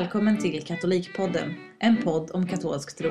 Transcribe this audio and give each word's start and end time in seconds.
välkommen 0.00 0.38
till 0.38 0.64
Katolikpodden, 0.64 1.54
en 1.78 2.02
podd 2.02 2.30
om 2.30 2.46
katolsk 2.46 2.96
tro. 2.96 3.10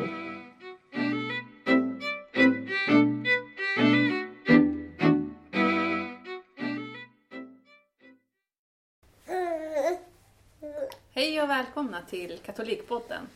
Hej 11.14 11.42
och 11.42 11.50
välkomna 11.50 12.02
till 12.02 12.40
Katolikpodden. 12.46 13.28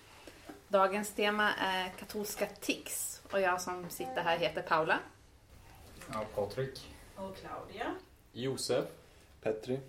Dagens 0.68 1.16
tema 1.16 1.54
är 1.54 1.90
katolska 1.90 2.46
tics 2.46 3.22
och 3.32 3.42
jag 3.42 3.62
som 3.62 3.90
sitter 3.90 4.22
här 4.22 4.38
heter 4.38 4.62
Paula. 4.62 5.00
Ja, 6.14 6.26
Patrik. 6.36 6.80
Och 7.16 7.38
Claudia. 7.38 7.96
Josef. 8.32 8.86
Petri. 9.42 9.80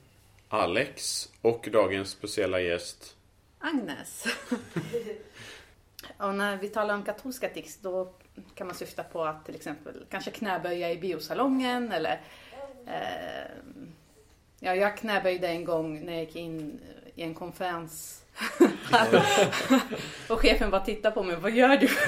Alex 0.49 1.29
och 1.43 1.69
dagens 1.73 2.11
speciella 2.11 2.61
gäst. 2.61 3.17
Agnes. 3.65 4.25
och 6.19 6.35
när 6.35 6.57
vi 6.57 6.69
talar 6.69 6.95
om 6.95 7.03
katolska 7.03 7.49
tics 7.49 7.77
då 7.77 8.15
kan 8.55 8.67
man 8.67 8.77
syfta 8.77 9.03
på 9.03 9.25
att 9.25 9.45
till 9.47 9.55
exempel 9.55 10.07
kanske 10.11 10.31
knäböja 10.31 10.93
i 10.93 10.97
biosalongen 10.97 11.93
eller 11.93 12.21
eh, 12.87 13.75
Ja, 14.65 14.75
jag 14.75 14.97
knäböjde 14.97 15.49
en 15.49 15.65
gång 15.65 16.05
när 16.05 16.13
jag 16.13 16.23
gick 16.23 16.37
in 16.37 16.81
i 17.15 17.23
en 17.23 17.35
konferens. 17.35 18.23
och 20.29 20.41
chefen 20.41 20.71
bara 20.71 20.81
tittade 20.81 21.15
på 21.15 21.23
mig. 21.23 21.37
Vad 21.37 21.53
gör 21.53 21.77
du? 21.77 21.89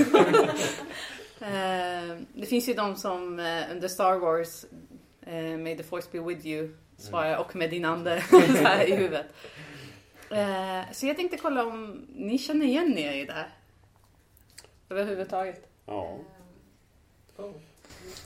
Eh, 1.41 2.17
det 2.35 2.47
finns 2.47 2.69
ju 2.69 2.75
de 2.75 2.97
som 2.97 3.39
eh, 3.39 3.71
under 3.71 3.89
Star 3.89 4.19
Wars 4.19 4.65
eh, 5.27 5.59
May 5.59 5.77
the 5.77 5.83
force 5.83 6.09
be 6.13 6.19
with 6.19 6.47
you 6.47 6.77
svarar 6.97 7.37
och 7.37 7.57
med 7.57 7.71
din 7.71 7.85
ande 7.85 8.23
i 8.87 8.95
huvudet. 8.95 9.27
Eh, 10.31 10.93
så 10.93 11.07
jag 11.07 11.17
tänkte 11.17 11.37
kolla 11.37 11.67
om 11.67 12.07
ni 12.15 12.39
känner 12.39 12.67
igen 12.67 12.99
er 12.99 13.13
i 13.13 13.25
det 13.25 13.33
här. 13.33 13.49
Överhuvudtaget. 14.89 15.69
Ja. 15.87 16.19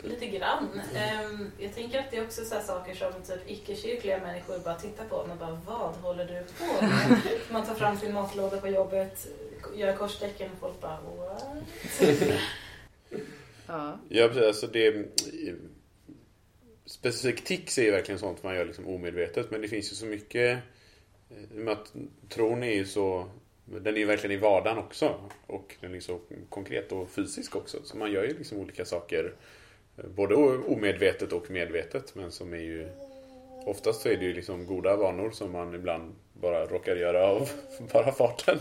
Lite 0.03 0.27
grann. 0.27 0.81
Ehm, 0.97 1.51
jag 1.59 1.75
tänker 1.75 1.99
att 1.99 2.11
det 2.11 2.17
är 2.17 2.25
också 2.25 2.45
så 2.45 2.55
här 2.55 2.63
saker 2.63 2.95
som 2.95 3.13
typ 3.13 3.51
icke-kyrkliga 3.51 4.21
människor 4.21 4.59
bara 4.59 4.75
tittar 4.75 5.05
på. 5.05 5.27
Man 5.27 5.39
bara, 5.39 5.61
vad 5.67 5.95
håller 5.95 6.25
du 6.25 6.65
på 6.65 6.85
med? 6.85 7.21
Man 7.53 7.67
tar 7.67 7.75
fram 7.75 7.97
sin 7.97 8.15
matlåda 8.15 8.61
på 8.61 8.69
jobbet, 8.69 9.27
gör 9.75 9.97
korstecken 9.97 10.51
och 10.53 10.59
folk 10.59 10.81
bara, 10.81 10.99
what? 11.01 11.45
Ja. 13.67 13.99
Ja, 14.09 14.29
precis. 14.29 14.45
Alltså 14.45 14.67
det, 14.67 15.07
specifikt 16.85 17.47
tics 17.47 17.79
är 17.79 17.83
ju 17.83 17.91
verkligen 17.91 18.19
sånt 18.19 18.43
man 18.43 18.55
gör 18.55 18.65
liksom 18.65 18.87
omedvetet. 18.87 19.51
Men 19.51 19.61
det 19.61 19.69
finns 19.69 19.93
ju 19.93 19.97
så 19.97 20.07
mycket... 20.07 20.59
Med 21.55 21.73
att 21.73 21.93
tron 22.29 22.63
är 22.63 22.73
ju 22.75 22.85
så... 22.85 23.29
Den 23.65 23.95
är 23.95 23.99
ju 23.99 24.05
verkligen 24.07 24.37
i 24.39 24.41
vardagen 24.41 24.79
också. 24.79 25.15
Och 25.47 25.77
den 25.81 25.95
är 25.95 26.01
så 26.01 26.19
konkret 26.49 26.93
och 26.93 27.11
fysisk 27.11 27.57
också. 27.57 27.79
Så 27.85 27.97
man 27.97 28.13
gör 28.13 28.23
ju 28.25 28.39
liksom 28.39 28.59
olika 28.59 28.85
saker. 28.85 29.35
eh, 29.99 30.05
Både 30.07 30.35
omedvetet 30.35 31.33
och 31.33 31.51
medvetet. 31.51 32.15
Men 32.15 32.33
som 32.33 32.53
är 32.55 32.59
ju... 32.59 32.89
Oftast 33.67 34.01
så 34.01 34.09
är 34.09 34.17
det 34.17 34.25
ju 34.25 34.35
liksom 34.35 34.67
goda 34.67 34.97
vanor 34.97 35.31
som 35.31 35.53
man 35.53 35.75
ibland 35.75 36.15
bara 36.33 36.67
råkar 36.67 36.97
göra 36.97 37.27
av 37.27 37.51
bara 37.93 38.13
farten. 38.13 38.59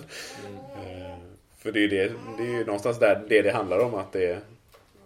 Eh, 0.75 1.17
För 1.57 1.71
det 1.71 1.79
är 1.79 1.81
ju 1.81 1.87
det, 1.87 2.11
det 2.37 2.43
är 2.43 2.57
ju 2.57 2.65
någonstans 2.65 2.99
där 2.99 3.25
det 3.29 3.41
det 3.41 3.51
handlar 3.51 3.79
om. 3.79 3.95
Att 3.95 4.11
det 4.11 4.39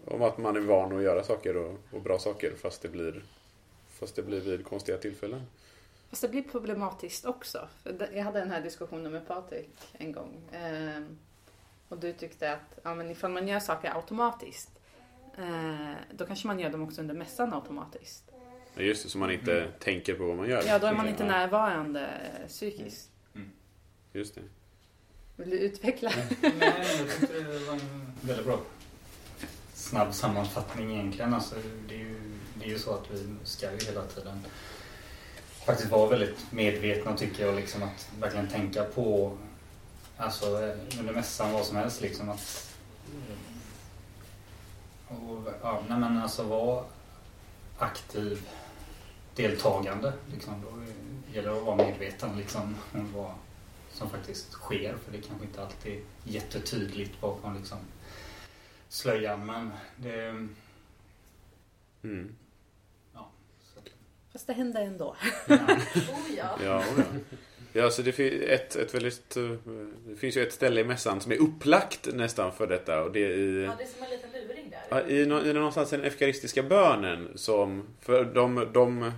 om 0.06 0.22
att 0.22 0.38
man 0.38 0.56
är 0.56 0.60
van 0.60 0.98
att 0.98 1.04
göra 1.04 1.24
saker 1.24 1.58
och, 1.58 1.76
och 1.92 2.02
bra 2.02 2.20
saker 2.20 2.52
fast 2.62 2.82
det 2.82 2.90
blir 2.90 3.24
Fast 3.90 4.16
det 4.16 4.22
blir 4.24 4.40
vid 4.40 4.66
konstiga 4.66 4.98
tillfällen. 4.98 5.42
Fast 6.14 6.22
det 6.22 6.28
blir 6.28 6.44
problematiskt 6.44 7.26
också. 7.26 7.68
Jag 8.14 8.24
hade 8.24 8.40
den 8.40 8.52
här 8.52 8.62
diskussionen 8.62 9.12
med 9.12 9.28
Patrik 9.28 9.70
en 9.94 10.12
gång. 10.12 10.42
Ehm, 10.52 11.18
och 11.90 11.98
du 11.98 12.14
tyckte 12.14 12.54
att 12.54 12.80
ja, 12.84 12.96
men 12.96 13.12
ifall 13.12 13.32
man 13.32 13.48
gör 13.48 13.60
saker 13.60 13.96
automatiskt 13.96 14.70
eh, 15.38 15.92
då 16.12 16.26
kanske 16.26 16.48
man 16.48 16.60
gör 16.60 16.70
dem 16.70 16.84
också 16.84 17.02
under 17.02 17.16
mässan 17.16 17.54
automatiskt. 17.54 18.24
Ja, 18.76 18.82
just 18.82 19.04
det, 19.04 19.10
så 19.10 19.18
man 19.18 19.32
inte 19.32 19.72
tänker 19.80 20.16
på 20.16 20.26
vad 20.26 20.38
man 20.38 20.50
gör. 20.50 20.64
Ja, 20.68 20.80
då 20.80 20.88
är 20.88 20.94
man 20.94 21.08
inte 21.08 21.24
närvarande 21.24 22.02
eh, 22.02 22.48
psykiskt. 22.48 23.10
Just 24.12 24.36
det. 24.36 24.42
Vill 25.36 25.50
du 25.50 25.60
utveckla? 25.60 26.12
Nej, 26.42 26.98
jag 27.00 27.20
tyckte 27.20 27.40
det 27.40 27.60
var 27.60 27.74
en 27.74 28.14
väldigt 28.22 28.46
bra 28.46 28.60
snabb 29.74 30.14
sammanfattning 30.14 30.92
egentligen. 30.92 31.34
Alltså, 31.34 31.56
det, 31.88 31.96
är 31.96 32.00
ju, 32.00 32.20
det 32.60 32.66
är 32.66 32.70
ju 32.70 32.80
så 32.80 32.94
att 32.94 33.12
vi 33.12 33.36
ska 33.44 33.72
ju 33.72 33.78
hela 33.86 34.06
tiden 34.06 34.40
faktiskt 35.66 35.92
vara 35.92 36.10
väldigt 36.10 36.52
medvetna 36.52 37.18
tycker 37.18 37.46
jag. 37.46 37.56
Liksom 37.56 37.84
att 37.84 38.10
verkligen 38.20 38.48
tänka 38.48 38.84
på 38.84 39.38
alltså, 40.18 40.46
under 41.00 41.14
mässan 41.14 41.54
vad 41.54 41.66
som 41.66 41.78
helst. 41.78 42.02
Liksom 42.02 42.30
att, 42.30 42.76
och, 45.08 45.54
ja, 45.62 45.84
nej, 45.88 46.00
men 46.00 46.18
alltså 46.18 46.44
vara 46.44 46.84
aktiv 47.78 48.50
deltagande. 49.36 50.14
Liksom, 50.32 50.54
då 50.62 50.84
gäller 51.34 51.50
det 51.50 51.58
att 51.58 51.64
vara 51.64 51.76
medveten 51.76 52.38
liksom, 52.38 52.76
om 52.94 53.14
vad 53.14 53.32
som 53.92 54.10
faktiskt 54.10 54.52
sker. 54.52 54.96
För 55.06 55.12
det 55.12 55.22
kanske 55.22 55.46
inte 55.46 55.62
alltid 55.62 55.94
är 55.94 56.02
jättetydligt 56.24 57.22
bakom 57.22 57.58
liksom, 57.58 57.78
slöjan. 58.90 59.46
Men 59.46 59.72
det... 59.96 60.48
Mm. 62.04 62.36
Fast 64.34 64.48
det 64.48 64.54
händer 64.54 64.82
ändå. 64.82 65.16
ja. 65.48 65.56
Oh 65.56 66.36
ja. 66.38 66.58
Ja, 66.64 66.78
och 66.78 67.00
ja. 67.00 67.04
Ja, 67.76 67.90
så 67.90 68.02
det, 68.02 68.12
fin- 68.12 68.44
ett, 68.48 68.76
ett 68.76 68.96
väldigt, 68.96 69.38
eh, 69.38 69.44
det 70.08 70.16
finns 70.16 70.38
ju 70.38 70.42
ett 70.44 70.54
ställe 70.54 70.82
i 70.82 70.84
mässan 70.84 71.22
som 71.22 71.32
är 71.32 71.42
upplagt 71.42 72.08
nästan 72.14 72.52
för 72.52 72.68
detta. 72.68 73.04
Och 73.04 73.12
det 73.12 73.20
är 73.26 73.30
i, 73.30 73.64
ja, 73.64 73.72
det 73.78 73.84
är 73.84 73.88
som 73.88 74.04
en 74.04 74.10
liten 74.10 74.30
luring 74.34 74.70
där. 74.70 74.80
Ja, 74.90 75.02
i, 75.46 75.50
i 75.50 75.54
någonstans 75.54 75.94
i 75.94 75.96
den 75.96 76.06
eukaristiska 76.06 76.64
bönen 76.64 77.30
som 77.36 77.84
för 78.02 78.26
de, 78.26 78.68
de 78.74 79.12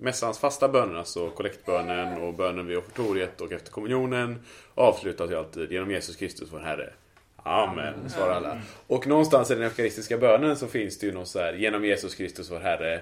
mässans 0.00 0.38
fasta 0.38 0.68
bönerna, 0.68 1.04
så 1.04 1.30
kollektbönen 1.30 2.22
och 2.22 2.34
bönen 2.34 2.66
vid 2.66 2.78
offertoriet 2.78 3.40
och 3.40 3.52
efter 3.52 3.70
kommunionen 3.70 4.40
avslutas 4.74 5.30
ju 5.30 5.34
alltid 5.34 5.72
genom 5.72 5.90
Jesus 5.90 6.16
Kristus 6.16 6.48
vår 6.52 6.60
Herre. 6.60 6.92
Amen, 7.36 7.94
svarar 8.08 8.34
alla. 8.34 8.60
Och 8.86 9.06
någonstans 9.06 9.50
i 9.50 9.54
den 9.54 9.62
eukaristiska 9.62 10.18
bönen 10.18 10.56
så 10.56 10.66
finns 10.66 10.98
det 10.98 11.06
ju 11.06 11.12
något 11.12 11.28
så 11.28 11.38
här 11.38 11.52
genom 11.52 11.84
Jesus 11.84 12.14
Kristus 12.14 12.50
vår 12.50 12.58
Herre. 12.60 13.00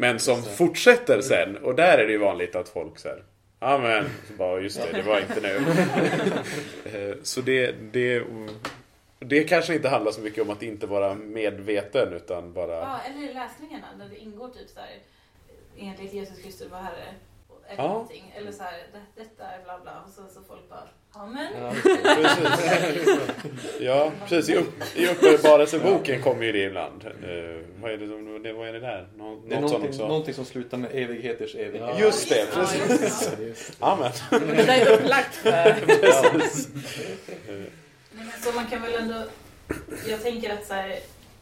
Men 0.00 0.18
som 0.18 0.42
fortsätter 0.42 1.20
sen 1.20 1.56
och 1.56 1.74
där 1.74 1.98
är 1.98 2.06
det 2.06 2.12
ju 2.12 2.18
vanligt 2.18 2.56
att 2.56 2.68
folk 2.68 2.98
så 2.98 3.08
här 3.08 3.22
Amen. 3.58 4.04
Så 4.28 4.32
bara, 4.32 4.60
just 4.60 4.82
det, 4.82 4.92
det 4.92 5.02
var 5.02 5.20
inte 5.20 5.40
nu. 5.40 5.60
Eh, 6.94 7.16
så 7.22 7.40
det, 7.40 7.72
det, 7.92 8.24
det 9.18 9.44
kanske 9.44 9.74
inte 9.74 9.88
handlar 9.88 10.12
så 10.12 10.20
mycket 10.20 10.42
om 10.42 10.50
att 10.50 10.62
inte 10.62 10.86
vara 10.86 11.14
medveten 11.14 12.12
utan 12.12 12.52
bara... 12.52 12.74
Ja, 12.74 13.00
eller 13.00 13.30
i 13.30 13.34
läsningarna 13.34 13.86
när 13.98 14.08
det 14.08 14.18
ingår 14.18 14.48
typ 14.48 14.68
så 14.68 14.80
här 14.80 14.98
enligt 15.78 16.12
Jesus 16.12 16.42
Kristus 16.42 16.68
vår 16.70 16.78
Herre. 16.78 17.14
Eller 17.70 17.82
Ja. 17.82 17.88
någonting. 17.88 18.34
Eller 18.36 18.52
så 18.52 18.62
här, 18.62 18.72
det, 18.92 19.22
detta 19.22 19.44
är 19.44 19.64
bla 19.64 19.78
bla. 19.82 19.92
Och 20.06 20.10
så, 20.10 20.22
så 20.34 20.40
folk 20.48 20.68
bara, 20.68 20.88
amen. 21.12 21.46
Ja, 21.60 21.72
Precis. 21.82 23.18
Ja, 23.80 24.12
precis. 24.28 24.48
I, 24.48 24.56
upp, 24.58 24.96
i 24.96 25.08
Uppenbarelseboken 25.08 26.22
kommer 26.22 26.44
ju 26.44 26.52
det 26.52 26.62
ibland. 26.64 27.04
Eh, 27.04 27.10
vad, 27.82 27.92
är 27.92 27.96
det 27.98 28.06
som, 28.08 28.42
det, 28.42 28.52
vad 28.52 28.68
är 28.68 28.72
det 28.72 28.80
där? 28.80 29.08
Nå, 29.16 29.40
det 29.48 29.54
är 29.54 29.60
något 29.60 29.70
som 29.70 29.80
någonting, 29.80 29.88
också... 30.00 30.08
någonting 30.08 30.34
som 30.34 30.44
slutar 30.44 30.76
med 30.78 30.90
evigheters 30.92 31.54
evighet. 31.54 31.88
Ja. 31.94 31.98
Just 32.00 32.28
det, 32.28 32.38
Ja, 32.38 32.46
precis. 32.54 33.30
just 33.40 33.76
Amen. 33.80 34.12
Det 34.30 34.38
där 34.66 34.86
är 34.86 34.92
upplagt 34.92 35.34
för... 35.34 35.72
Precis. 35.86 36.68
Nej, 37.46 37.70
men 38.12 38.42
så 38.42 38.52
man 38.52 38.66
kan 38.66 38.82
väl 38.82 38.94
ändå... 38.94 39.24
Jag 40.08 40.22
tänker 40.22 40.52
att 40.54 40.66
så 40.66 40.74
här, 40.74 40.98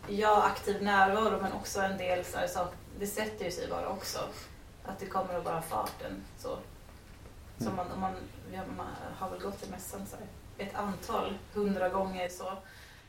ja, 0.08 0.42
aktiv 0.42 0.82
närvaro 0.82 1.38
men 1.42 1.52
också 1.52 1.80
en 1.80 1.98
del 1.98 2.24
så 2.24 2.38
här, 2.38 2.46
sak, 2.46 2.72
det 3.00 3.06
sätter 3.06 3.44
ju 3.44 3.50
sig 3.50 3.68
bara 3.68 3.88
också. 3.88 4.18
Att 4.86 4.98
det 4.98 5.06
kommer 5.06 5.34
att 5.34 5.44
bara 5.44 5.62
farten 5.62 6.24
så. 6.38 6.58
Som 7.58 7.76
man, 7.76 7.92
om 7.92 8.00
man, 8.00 8.14
vi 8.50 8.56
har, 8.56 8.66
man 8.66 8.86
har 9.16 9.30
väl 9.30 9.40
gått 9.40 9.60
till 9.60 9.70
mässan 9.70 10.06
så 10.06 10.16
här, 10.16 10.26
ett 10.66 10.74
antal, 10.74 11.38
hundra 11.52 11.88
gånger 11.88 12.28
så 12.28 12.52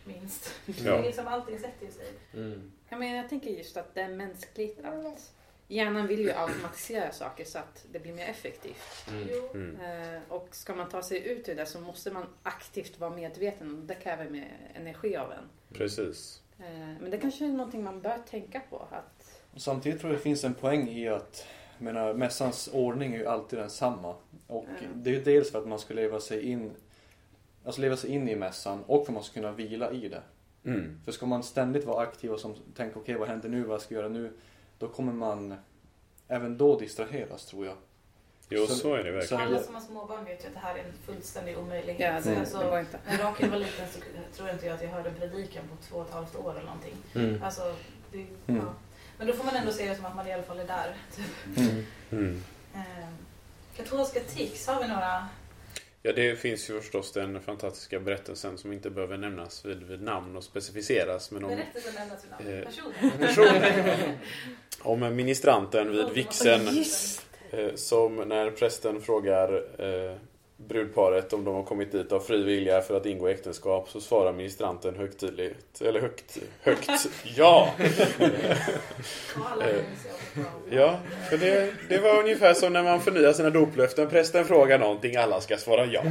minst. 0.03 0.53
Ja. 0.65 0.73
Det 0.91 0.97
är 0.97 1.03
liksom, 1.03 1.27
allting 1.27 1.59
sätter 1.59 1.87
sig. 1.87 2.13
Mm. 2.33 2.71
Ja, 2.89 2.97
men 2.97 3.15
jag 3.15 3.29
tänker 3.29 3.49
just 3.49 3.77
att 3.77 3.95
det 3.95 4.01
är 4.01 4.09
mänskligt 4.09 4.85
att 4.85 5.33
hjärnan 5.67 6.07
vill 6.07 6.19
ju 6.19 6.31
automatisera 6.31 7.11
saker 7.11 7.45
så 7.45 7.57
att 7.57 7.85
det 7.91 7.99
blir 7.99 8.13
mer 8.13 8.27
effektivt. 8.27 9.07
Mm. 9.09 9.29
Mm. 9.53 10.15
Eh, 10.15 10.21
och 10.29 10.47
ska 10.51 10.75
man 10.75 10.89
ta 10.89 11.03
sig 11.03 11.27
ut 11.27 11.49
ur 11.49 11.55
det 11.55 11.65
så 11.65 11.79
måste 11.79 12.11
man 12.11 12.25
aktivt 12.43 12.99
vara 12.99 13.09
medveten 13.09 13.79
och 13.79 13.85
det 13.85 13.95
kräver 13.95 14.29
mer 14.29 14.71
energi 14.73 15.15
av 15.15 15.31
en. 15.31 15.49
Precis. 15.73 16.41
Eh, 16.59 17.01
men 17.01 17.11
det 17.11 17.17
kanske 17.17 17.45
är 17.45 17.49
någonting 17.49 17.83
man 17.83 18.01
bör 18.01 18.17
tänka 18.29 18.61
på. 18.69 18.87
Att, 18.91 19.41
Samtidigt 19.55 19.99
tror 19.99 20.11
jag 20.13 20.19
det 20.19 20.23
finns 20.23 20.43
en 20.43 20.53
poäng 20.53 20.89
i 20.89 21.07
att 21.07 21.45
menar, 21.79 22.13
mässans 22.13 22.69
ordning 22.73 23.13
är 23.13 23.17
ju 23.19 23.27
alltid 23.27 23.59
densamma. 23.59 24.15
Och 24.47 24.65
Mm. 24.65 25.03
det 25.03 25.09
är 25.09 25.13
ju 25.13 25.23
dels 25.23 25.51
för 25.51 25.59
att 25.59 25.67
man 25.67 25.79
ska 25.79 25.93
leva 25.93 26.19
sig 26.19 26.41
in 26.51 26.71
Alltså 27.65 27.81
leva 27.81 27.97
sig 27.97 28.09
in 28.09 28.29
i 28.29 28.35
mässan 28.35 28.83
och 28.87 29.05
för 29.05 29.11
att 29.11 29.13
man 29.13 29.23
ska 29.23 29.33
kunna 29.33 29.51
vila 29.51 29.91
i 29.91 30.07
det. 30.09 30.21
Mm. 30.65 30.99
För 31.05 31.11
ska 31.11 31.25
man 31.25 31.43
ständigt 31.43 31.85
vara 31.85 32.03
aktiv 32.03 32.31
och 32.31 32.39
som, 32.39 32.55
tänka 32.75 32.99
okej 32.99 33.15
vad 33.15 33.27
händer 33.27 33.49
nu, 33.49 33.63
vad 33.63 33.81
ska 33.81 33.95
jag 33.95 34.01
göra 34.01 34.13
nu? 34.13 34.31
Då 34.79 34.87
kommer 34.87 35.13
man 35.13 35.55
även 36.27 36.57
då 36.57 36.79
distraheras 36.79 37.45
tror 37.45 37.65
jag. 37.65 37.75
Jo, 38.49 38.65
Så- 38.67 38.73
så 38.75 38.93
är 38.95 39.03
det 39.03 39.11
verkligen. 39.11 39.27
så- 39.43 39.47
Alla 39.47 39.59
som 39.63 39.73
har 39.75 39.81
småbarn 39.81 40.25
vet 40.25 40.43
ju 40.43 40.47
att 40.47 40.53
det 40.53 40.59
här 40.59 40.75
är 40.75 40.79
en 40.83 40.93
fullständig 41.05 41.57
omöjlighet. 41.57 41.99
Ja, 42.25 42.31
det, 42.33 42.39
Alltså, 42.39 42.57
det 42.59 42.65
går 42.69 42.79
inte. 42.79 42.99
När 43.07 43.17
Rakel 43.17 43.49
var 43.49 43.57
liten 43.57 43.87
så 43.91 43.99
tror 44.35 44.47
jag 44.47 44.55
inte 44.55 44.65
jag 44.65 44.75
att 44.75 44.81
jag 44.81 44.89
hörde 44.89 45.09
en 45.09 45.15
predikan 45.15 45.63
på 45.67 45.83
två 45.87 45.97
och 45.97 46.05
ett 46.07 46.13
halvt 46.13 46.35
år 46.35 46.51
eller 46.51 46.63
någonting. 46.65 46.95
Mm. 47.15 47.43
Alltså, 47.43 47.75
det, 48.11 48.17
Mm. 48.47 48.61
ja. 48.65 48.73
Men 49.17 49.27
då 49.27 49.33
får 49.33 49.43
man 49.43 49.55
ändå 49.55 49.71
se 49.71 49.89
det 49.89 49.95
som 49.95 50.05
att 50.05 50.15
man 50.15 50.27
i 50.27 50.33
alla 50.33 50.43
fall 50.43 50.59
är 50.59 50.67
där. 50.67 50.95
Typ. 51.15 51.57
Mm. 51.57 51.85
Mm. 52.11 52.43
Eh, 52.75 53.07
katolska 53.77 54.19
tics, 54.19 54.67
har 54.67 54.81
vi 54.81 54.87
några? 54.87 55.27
Ja, 56.01 56.13
det 56.13 56.35
finns 56.35 56.69
ju 56.69 56.81
förstås 56.81 57.11
den 57.11 57.41
fantastiska 57.41 57.99
berättelsen 57.99 58.57
som 58.57 58.73
inte 58.73 58.89
behöver 58.89 59.17
nämnas 59.17 59.65
vid, 59.65 59.83
vid 59.83 60.01
namn 60.01 60.35
och 60.37 60.43
specificeras. 60.43 61.31
Men 61.31 61.43
om, 61.43 61.49
Berättelsen 61.49 61.93
nämnas 61.95 62.23
vid 62.23 62.31
namn. 62.31 62.59
Eh, 62.59 62.65
Personer. 62.65 63.17
personen. 63.27 64.17
om 64.81 65.15
ministranten 65.15 65.91
vid 65.91 66.05
Oh, 66.05 66.77
just. 66.77 67.25
eh, 67.51 67.75
som 67.75 68.15
när 68.15 68.51
prästen 68.51 69.01
frågar 69.01 69.53
eh, 69.81 70.17
brudparet 70.57 71.33
om 71.33 71.43
de 71.43 71.55
har 71.55 71.63
kommit 71.63 71.91
dit 71.91 72.11
av 72.11 72.19
fri 72.19 72.43
vilja 72.43 72.81
för 72.81 72.97
att 72.97 73.05
ingå 73.05 73.27
äktenskap 73.27 73.89
så 73.89 74.01
svarar 74.01 74.33
ministranten 74.33 74.95
högtidligt, 74.95 75.81
eller 75.81 76.01
högt, 76.01 76.37
högt 76.61 76.89
ja. 77.35 77.73
Och 78.19 78.25
Eh. 79.61 79.83
Ja, 80.69 80.99
för 81.29 81.37
det, 81.37 81.73
det 81.89 81.97
var 81.97 82.19
ungefär 82.19 82.53
som 82.53 82.73
när 82.73 82.83
man 82.83 83.01
förnyar 83.01 83.33
sina 83.33 83.49
doplöften. 83.49 84.09
Prästen 84.09 84.45
frågar 84.45 84.79
någonting, 84.79 85.15
alla 85.15 85.41
ska 85.41 85.57
svara 85.57 85.85
ja. 85.85 86.03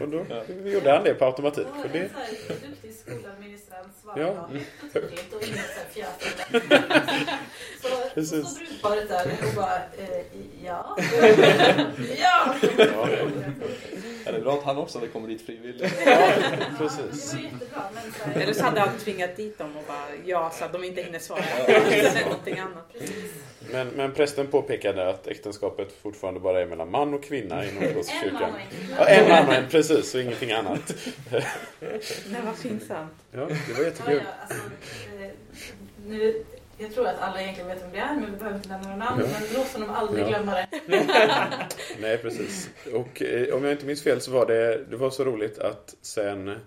Och 0.00 0.08
då 0.08 0.26
gjorde 0.64 0.90
han 0.90 1.04
det 1.04 1.14
på 1.14 1.24
automatik. 1.24 1.66
En 1.84 1.90
det, 1.92 2.08
svarar 4.14 4.26
Ja. 4.26 4.48
ja. 4.52 4.60
högt 4.92 5.02
och 5.02 5.10
tydligt 5.10 5.34
och 5.34 5.42
inget 5.42 5.60
så. 7.82 8.24
Så, 8.24 8.24
står 8.24 8.58
brudparet 8.58 9.08
där 9.08 9.26
och 9.48 9.54
bara 9.54 9.76
eh, 9.76 10.24
ja. 10.64 10.96
ja. 12.18 12.54
ja, 12.78 13.08
Ja, 14.24 14.32
det 14.32 14.38
är 14.38 14.42
bra 14.42 14.52
att 14.58 14.64
han 14.64 14.76
också 14.78 14.98
hade 14.98 15.10
kommit 15.10 15.28
dit 15.38 15.46
frivilligt. 15.46 15.94
ja, 16.06 16.30
Det 16.50 16.66
precis. 16.78 17.34
var 17.34 17.40
jättebra. 17.40 17.82
Men 17.94 18.12
så 18.12 18.24
här, 18.24 18.40
Eller 18.42 18.52
så 18.52 18.62
hade 18.64 18.80
han 18.80 18.98
tvingat 18.98 19.36
dit 19.36 19.58
dem 19.58 19.76
och 19.76 19.82
bara 19.88 20.04
ja, 20.24 20.50
så 20.58 20.64
att 20.64 20.72
de 20.72 20.84
inte 20.84 21.02
hinner 21.02 21.18
svara. 21.18 21.40
Någonting 22.24 22.58
annat. 22.58 22.92
Men, 23.72 23.88
men 23.88 24.12
prästen 24.12 24.46
påpekade 24.46 25.08
att 25.10 25.26
äktenskapet 25.26 25.92
fortfarande 26.02 26.40
bara 26.40 26.60
är 26.60 26.66
mellan 26.66 26.90
man 26.90 27.14
och 27.14 27.24
kvinna 27.24 27.64
inom 27.68 27.82
En 27.82 27.88
kyrkan. 27.94 28.32
man 28.32 28.42
och 28.42 28.58
en 28.60 28.66
kvinna. 28.70 28.96
Ja, 28.98 29.06
en 29.08 29.28
man 29.28 29.48
och 29.48 29.54
en, 29.54 29.68
precis, 29.70 30.14
och 30.14 30.20
ingenting 30.20 30.52
annat. 30.52 30.94
Nej, 31.30 32.40
vad 32.44 32.62
pinsamt. 32.62 33.12
Ja, 33.32 33.40
det 33.40 33.44
var 33.44 33.78
Ja, 33.78 33.84
jättekul. 33.84 34.22
ja, 34.24 34.30
alltså, 34.42 34.56
eh, 35.20 35.30
nu, 36.06 36.44
jag 36.78 36.94
tror 36.94 37.06
att 37.06 37.20
alla 37.20 37.42
egentligen 37.42 37.68
vet 37.68 37.82
vem 37.82 37.90
det 37.92 37.98
är, 37.98 38.14
men 38.14 38.30
vi 38.32 38.36
behöver 38.38 38.56
inte 38.56 38.68
nämna 38.68 38.88
några 38.88 39.04
namn. 39.04 39.22
Ja. 39.24 39.28
Men 39.40 39.48
låt 39.54 39.72
honom 39.72 39.90
aldrig 39.90 40.24
Ja. 40.24 40.28
glömma 40.28 40.52
det. 40.54 40.68
Nej, 42.00 42.18
precis. 42.18 42.70
Och 42.94 43.22
eh, 43.22 43.54
om 43.54 43.64
jag 43.64 43.72
inte 43.72 43.86
minns 43.86 44.02
fel 44.02 44.20
så 44.20 44.30
var 44.30 44.46
det, 44.46 44.84
det 44.90 44.96
var 44.96 45.10
så 45.10 45.24
roligt 45.24 45.58
att 45.58 45.94
sen 46.02 46.58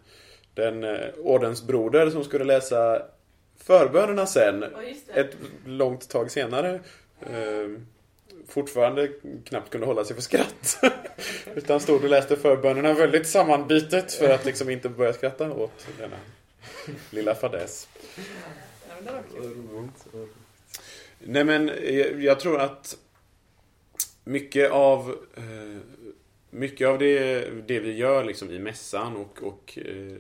den 0.54 0.84
eh, 0.84 1.08
ordensbroder 1.24 2.10
som 2.10 2.24
skulle 2.24 2.44
läsa 2.46 3.02
förbönerna 3.64 4.26
sen 4.26 4.60
det. 4.60 5.20
ett 5.20 5.32
långt 5.66 6.10
tag 6.10 6.32
senare 6.32 6.80
eh, 7.22 7.68
fortfarande 8.50 9.10
knappt 9.46 9.70
kunde 9.70 9.88
hålla 9.88 10.06
sig 10.06 10.16
för 10.16 10.24
skratt. 10.24 10.80
Utan 11.56 11.80
stod 11.80 12.04
och 12.04 12.10
läste 12.10 12.36
förbönerna 12.36 12.94
väldigt 12.94 13.28
sammanbitet 13.28 14.14
för 14.14 14.30
att 14.30 14.46
liksom 14.46 14.70
inte 14.70 14.90
börja 14.90 15.14
skratta 15.14 15.52
åt 15.52 15.88
denna 16.00 16.16
lilla 17.10 17.36
fadäs. 17.36 17.88
Ja, 18.98 19.04
men 19.04 19.06
det 19.06 19.74
var 19.74 19.90
kul. 20.12 20.28
Nej 21.20 21.44
men 21.44 21.68
jag, 21.68 22.24
jag 22.24 22.40
tror 22.40 22.60
att 22.60 22.98
mycket 24.24 24.72
av 24.72 25.16
eh, 25.36 25.82
mycket 26.50 26.88
av 26.88 27.00
det, 27.00 27.50
det 27.68 27.80
vi 27.80 27.98
gör 27.98 28.24
liksom 28.24 28.52
i 28.52 28.60
mässan 28.60 29.16
och, 29.18 29.44
och, 29.44 29.80
eh, 29.86 30.18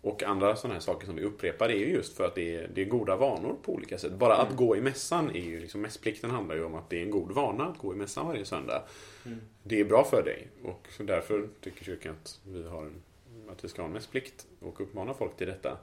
och 0.00 0.22
andra 0.22 0.56
sådana 0.56 0.74
här 0.74 0.80
saker 0.80 1.06
som 1.06 1.16
vi 1.16 1.22
upprepar 1.22 1.68
är 1.68 1.78
ju 1.78 1.86
just 1.86 2.16
för 2.16 2.24
att 2.24 2.34
det 2.34 2.56
är, 2.56 2.70
det 2.74 2.80
är 2.82 2.84
goda 2.84 3.16
vanor 3.16 3.56
på 3.62 3.72
olika 3.72 3.98
sätt. 3.98 4.12
Bara 4.12 4.36
att 4.36 4.56
gå 4.56 4.76
i 4.76 4.80
mässan 4.80 5.30
är 5.30 5.40
ju 5.40 5.60
liksom, 5.60 5.80
mässplikten 5.80 6.30
handlar 6.30 6.54
ju 6.54 6.64
om 6.64 6.74
att 6.74 6.90
det 6.90 6.98
är 6.98 7.02
en 7.02 7.10
god 7.10 7.32
vana 7.32 7.64
att 7.64 7.78
gå 7.78 7.92
i 7.92 7.96
mässan 7.96 8.26
varje 8.26 8.44
söndag. 8.44 8.82
Det 9.62 9.80
är 9.80 9.84
bra 9.84 10.04
för 10.04 10.22
dig 10.22 10.48
och 10.64 10.88
därför 10.98 11.48
tycker 11.60 11.84
kyrkan 11.84 12.14
att 12.22 12.40
vi, 12.46 12.62
har 12.62 12.90
att 13.48 13.64
vi 13.64 13.68
ska 13.68 13.82
ha 13.82 13.86
en 13.86 13.92
mässplikt 13.92 14.46
och 14.60 14.80
uppmana 14.80 15.14
folk 15.14 15.36
till 15.36 15.46
detta. 15.46 15.78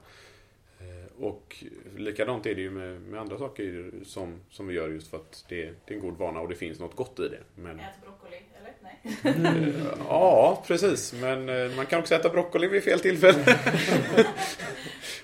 Eh, 0.80 1.24
Och 1.24 1.64
likadant 1.96 2.46
är 2.46 2.54
det 2.54 2.60
ju 2.60 2.70
med, 2.70 3.00
med 3.00 3.20
andra 3.20 3.38
saker 3.38 3.90
som, 4.04 4.40
som 4.50 4.66
vi 4.66 4.74
gör 4.74 4.88
just 4.88 5.08
för 5.08 5.16
att 5.16 5.44
det, 5.48 5.64
det 5.84 5.94
är 5.94 5.98
en 5.98 6.00
god 6.00 6.16
vana 6.18 6.40
och 6.40 6.48
det 6.48 6.54
finns 6.54 6.78
något 6.80 6.96
gott 6.96 7.20
i 7.20 7.28
det. 7.28 7.40
Men, 7.54 7.80
Ät 7.80 7.86
broccoli, 8.02 8.36
eller? 8.60 8.74
Nej. 8.82 9.68
eh, 9.68 9.98
ja, 10.08 10.64
precis. 10.66 11.12
Men 11.12 11.48
eh, 11.48 11.76
man 11.76 11.86
kan 11.86 12.00
också 12.00 12.14
äta 12.14 12.28
broccoli 12.28 12.68
vid 12.68 12.82
fel 12.84 13.00
tillfälle. 13.00 13.44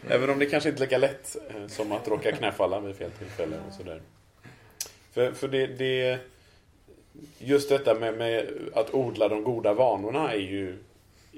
Även 0.09 0.31
om 0.31 0.39
det 0.39 0.47
kanske 0.47 0.69
inte 0.69 0.83
är 0.83 0.87
lika 0.87 0.99
lätt 0.99 1.37
som 1.69 1.93
att 1.93 2.09
råka 2.09 2.33
knäfalla 2.33 2.81
vid 2.81 2.97
fel 2.97 3.11
tillfälle 3.11 3.57
och 3.69 3.73
sådär. 3.75 4.03
För, 5.13 5.33
för 5.33 5.49
det, 5.49 5.67
det 5.67 6.19
Just 7.39 7.69
detta 7.69 7.95
med, 7.95 8.15
med 8.19 8.49
att 8.75 8.95
odla 8.95 9.29
de 9.29 9.45
goda 9.45 9.75
vanorna 9.75 10.33
är 10.33 10.39
ju, 10.39 10.77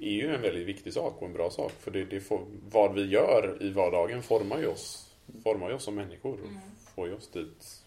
är 0.02 0.10
ju 0.10 0.34
en 0.34 0.42
väldigt 0.42 0.66
viktig 0.66 0.92
sak 0.92 1.16
och 1.18 1.26
en 1.26 1.32
bra 1.32 1.50
sak. 1.50 1.72
För 1.80 1.90
det, 1.90 2.04
det 2.04 2.20
får, 2.20 2.40
vad 2.70 2.94
vi 2.94 3.06
gör 3.06 3.56
i 3.60 3.70
vardagen 3.70 4.22
formar 4.22 4.58
ju 4.58 4.66
oss, 4.66 5.10
formar 5.44 5.68
ju 5.68 5.74
oss 5.74 5.84
som 5.84 5.94
människor 5.94 6.32
och 6.32 6.38
Mm. 6.48 6.60
får 6.94 7.08
ju 7.08 7.14
oss 7.14 7.28
dit. 7.28 7.82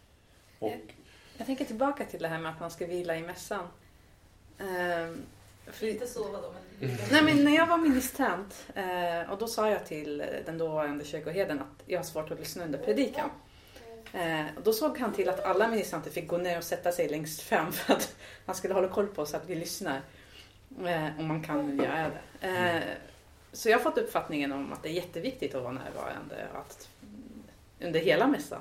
Och, 0.60 0.74
Jag 1.38 1.46
tänker 1.48 1.66
tillbaka 1.66 2.06
till 2.06 2.20
det 2.22 2.28
här 2.28 2.40
med 2.40 2.52
att 2.52 2.60
man 2.60 2.72
ska 2.72 2.86
vila 2.88 3.18
i 3.18 3.22
mässan. 3.22 3.68
Ehm, 4.60 5.18
för- 5.72 5.88
Inte 5.88 6.08
sova 6.08 6.42
då, 6.42 6.54
men... 6.80 6.90
Nej, 7.12 7.24
men 7.24 7.44
när 7.44 7.56
jag 7.56 7.68
var 7.68 7.78
ministrant 7.78 8.66
eh, 8.76 9.32
och 9.32 9.38
då 9.40 9.48
sa 9.48 9.70
jag 9.70 9.86
till 9.86 10.24
den 10.46 10.58
dåvarande 10.58 11.06
kyrkoherden 11.06 11.60
att 11.60 11.84
jag 11.86 12.00
har 12.00 12.04
svårt 12.04 12.32
att 12.32 12.40
lyssna 12.40 12.64
under 12.66 12.80
predikan. 12.80 13.30
Eh, 14.14 14.46
och 14.58 14.64
då 14.64 14.74
såg 14.74 14.98
han 14.98 15.14
till 15.14 15.30
att 15.30 15.40
alla 15.44 15.68
ministranter 15.68 16.12
fick 16.12 16.28
gå 16.28 16.38
ner 16.38 16.58
och 16.58 16.64
sätta 16.64 16.92
sig 16.92 17.10
längst 17.10 17.42
fram 17.42 17.72
för 17.72 17.94
att 17.94 18.16
han 18.46 18.56
skulle 18.56 18.74
hålla 18.74 18.88
koll 18.88 19.08
på 19.08 19.26
så 19.26 19.38
att 19.38 19.50
vi 19.50 19.56
lyssnar. 19.56 20.02
Eh, 20.86 21.20
om 21.20 21.28
man 21.28 21.44
kan 21.44 21.78
göra 21.78 22.12
det. 22.40 22.48
Eh, 22.48 22.82
så 23.52 23.70
jag 23.70 23.78
har 23.78 23.84
fått 23.84 23.98
uppfattningen 23.98 24.52
om 24.52 24.74
att 24.74 24.84
det 24.84 24.90
är 24.90 24.94
jätteviktigt 24.94 25.56
att 25.56 25.64
vara 25.64 25.74
närvarande 25.74 26.48
att, 26.54 26.90
under 27.82 28.00
hela 28.00 28.28
mässan. 28.28 28.60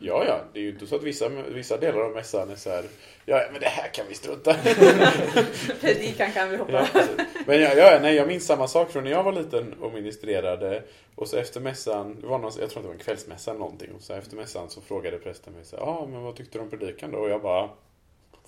ja, 0.00 0.24
ja, 0.26 0.44
det 0.52 0.58
är 0.58 0.62
ju 0.62 0.70
inte 0.70 0.86
så 0.86 0.96
att 0.96 1.02
vissa, 1.02 1.28
vissa 1.28 1.76
delar 1.76 2.00
av 2.00 2.12
mässan 2.12 2.50
är 2.50 2.56
så 2.56 2.70
här, 2.70 2.84
ja, 3.24 3.42
men 3.52 3.60
det 3.60 3.66
här 3.66 3.88
kan 3.88 4.06
vi 4.08 4.14
strunta 4.14 4.54
Predikan 5.80 6.32
kan 6.32 6.50
vi 6.50 6.56
hoppa 6.56 6.88
Ja. 6.94 7.02
Men 7.46 7.60
jag, 7.60 7.76
jag, 7.76 8.02
nej, 8.02 8.14
jag 8.14 8.28
minns 8.28 8.46
samma 8.46 8.68
sak 8.68 8.90
från 8.90 9.04
när 9.04 9.10
jag 9.10 9.22
var 9.22 9.32
liten 9.32 9.72
och 9.72 9.92
ministrerade. 9.92 10.82
Och 11.14 11.28
så 11.28 11.36
efter 11.36 11.60
mässan, 11.60 12.20
det 12.20 12.26
var 12.26 12.38
någon, 12.38 12.52
jag 12.60 12.70
tror 12.70 12.80
att 12.80 12.84
det 12.84 12.88
var 12.88 12.94
en 12.94 13.00
kvällsmässa 13.00 13.50
eller 13.50 13.60
någonting. 13.60 13.92
Och 13.94 14.02
så 14.02 14.12
efter 14.12 14.36
mässan 14.36 14.70
så 14.70 14.80
frågade 14.80 15.18
prästen 15.18 15.52
mig 15.52 15.64
så 15.64 15.76
ja 15.76 15.82
ah, 15.82 16.06
men 16.06 16.22
vad 16.22 16.36
tyckte 16.36 16.58
du 16.58 16.62
om 16.62 16.70
predikan 16.70 17.10
då? 17.10 17.18
Och 17.18 17.30
jag 17.30 17.42
bara, 17.42 17.70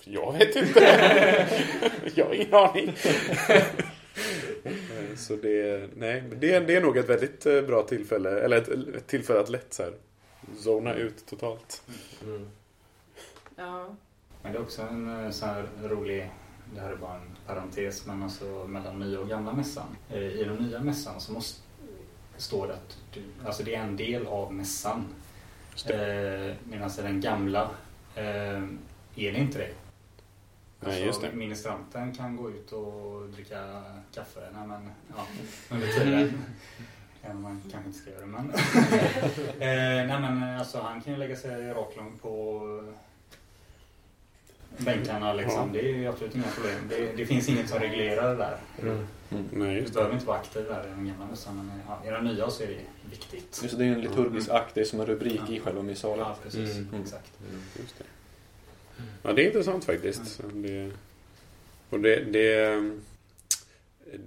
jag 0.03 0.33
vet 0.33 0.55
inte. 0.55 0.79
jag 2.15 2.25
har 2.25 2.33
ingen 2.33 2.53
aning. 2.53 2.95
Eh, 4.65 5.15
så 5.15 5.35
det, 5.35 5.89
nej, 5.95 6.23
det, 6.35 6.59
det 6.59 6.75
är 6.75 6.81
nog 6.81 6.97
ett 6.97 7.09
väldigt 7.09 7.45
eh, 7.45 7.61
bra 7.61 7.83
tillfälle, 7.83 8.39
eller 8.39 8.57
ett, 8.57 8.67
ett 8.67 9.07
tillfälle 9.07 9.39
att 9.39 9.49
lätt 9.49 9.73
så 9.73 9.83
här, 9.83 9.93
zona 10.57 10.93
ut 10.93 11.25
totalt. 11.25 11.83
Mm. 12.23 12.49
Ja. 13.55 13.95
Men 14.43 14.51
det 14.51 14.57
är 14.57 14.61
också 14.61 14.81
en 14.81 15.25
eh, 15.25 15.31
så 15.31 15.45
här 15.45 15.65
rolig, 15.83 16.31
det 16.73 16.81
här 16.81 16.91
är 16.91 16.95
bara 16.95 17.15
en 17.15 17.37
parentes, 17.47 18.05
men 18.05 18.23
alltså 18.23 18.45
mellan 18.45 18.99
nya 18.99 19.19
och 19.19 19.29
gamla 19.29 19.53
mässan. 19.53 19.97
I 20.13 20.43
den 20.43 20.55
nya 20.55 20.79
mässan 20.79 21.21
så 21.21 21.33
måste, 21.33 21.61
står 22.37 22.67
det 22.67 22.73
att 22.73 22.97
du, 23.13 23.21
alltså 23.45 23.63
det 23.63 23.75
är 23.75 23.81
en 23.81 23.97
del 23.97 24.27
av 24.27 24.53
mässan. 24.53 25.05
Eh, 25.89 26.55
Medan 26.63 26.89
i 26.99 27.01
den 27.01 27.21
gamla 27.21 27.69
eh, 28.15 28.63
är 29.15 29.31
det 29.31 29.37
inte 29.37 29.57
det. 29.57 29.69
Nej, 30.79 31.05
just 31.05 31.21
det. 31.21 31.31
Ministranten 31.33 32.13
kan 32.15 32.35
gå 32.37 32.49
ut 32.51 32.71
och 32.71 33.29
dricka 33.29 33.81
kaffe 34.13 34.39
nej, 34.53 34.67
men, 34.67 34.89
ja, 35.17 35.27
under 35.75 35.87
tiden. 35.87 36.43
Även 37.23 37.35
om 37.37 37.43
man 37.43 37.61
kanske 37.71 37.87
inte 37.87 37.99
ska 37.99 38.09
göra 38.11 38.21
det. 38.21 38.25
Men, 38.27 38.49
eh, 39.49 40.07
nej, 40.07 40.21
men 40.21 40.59
alltså, 40.59 40.79
han 40.81 41.01
kan 41.01 41.13
ju 41.13 41.19
lägga 41.19 41.35
sig 41.35 41.67
raklång 41.73 42.17
på 42.21 42.61
bänkarna. 44.77 45.33
Liksom. 45.33 45.61
Ja. 45.61 45.69
Det 45.73 45.79
är 45.89 45.93
ju 45.93 46.07
absolut 46.07 46.35
inga 46.35 46.47
problem. 46.55 46.87
Det, 46.89 47.17
det 47.17 47.25
finns 47.25 47.49
inget 47.49 47.69
som 47.69 47.79
reglerar 47.79 48.29
det 48.29 48.35
där. 48.35 48.57
Mm. 48.81 49.05
Nej, 49.29 49.73
Du 49.73 49.79
just 49.79 49.87
det. 49.87 49.97
behöver 49.97 50.13
inte 50.13 50.25
vara 50.27 50.37
aktiv 50.37 50.65
där 50.65 50.87
i 50.87 50.89
den 50.89 51.07
gamla 51.07 51.25
mössan. 51.25 51.55
Men 51.55 51.71
ja, 51.87 52.07
i 52.07 52.09
den 52.09 52.23
nya 52.23 52.49
så 52.49 52.63
är 52.63 52.67
det 52.67 53.09
viktigt. 53.09 53.59
Just 53.63 53.77
det, 53.77 53.83
det 53.83 53.89
är 53.89 53.93
en 53.93 54.01
liturgisk 54.01 54.49
akt, 54.49 54.75
det 54.75 54.81
är 54.81 54.85
som 54.85 54.99
en 54.99 55.05
rubrik 55.05 55.49
i 55.49 55.59
själva 55.59 55.81
missalen. 55.81 56.19
Ja, 56.19 56.35
precis. 56.43 56.75
Mm. 56.77 57.01
Exakt. 57.01 57.31
Just 57.79 57.97
det. 57.97 58.03
Ja, 59.23 59.33
det 59.33 59.43
är 59.43 59.47
intressant 59.47 59.85
faktiskt. 59.85 60.41
Det, 60.53 60.91
och 61.89 61.99
det, 61.99 62.19
det, 62.19 62.81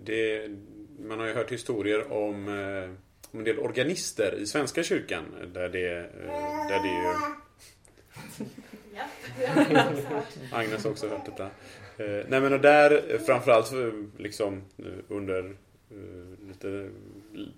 det, 0.05 0.51
man 0.99 1.19
har 1.19 1.27
ju 1.27 1.33
hört 1.33 1.53
historier 1.53 2.13
om, 2.13 2.49
eh, 2.49 2.91
om 3.31 3.39
en 3.39 3.45
del 3.45 3.59
organister 3.59 4.35
i 4.35 4.47
Svenska 4.47 4.83
kyrkan 4.83 5.25
där 5.55 5.69
det, 5.69 5.99
eh, 5.99 6.69
där 6.69 6.83
det 6.83 6.89
ju... 6.89 7.15
Agnes 10.53 10.85
har 10.85 10.91
också 10.91 11.09
hört 11.09 11.27
detta. 11.27 11.45
Eh, 11.97 12.25
nej 12.29 12.41
men 12.41 12.53
och 12.53 12.61
där, 12.61 13.19
framförallt 13.27 13.69
för, 13.69 14.05
liksom 14.19 14.63
under 15.09 15.57
lite 16.49 16.91